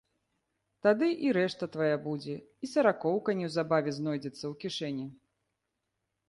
[0.85, 5.07] Тады і рэшта твая будзе і саракоўка неўзабаве знойдзецца ў кішэні.